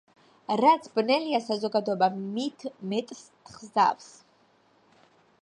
[0.63, 2.09] რაც ბნელია საზოგადოება,
[2.39, 4.11] მით მეტს თხზავს.